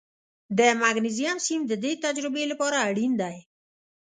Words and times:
د 0.57 0.59
مګنیزیم 0.81 1.37
سیم 1.47 1.61
د 1.67 1.73
دې 1.83 1.93
تجربې 2.05 2.43
لپاره 2.51 2.77
اړین 2.87 3.11
دی. 3.21 3.35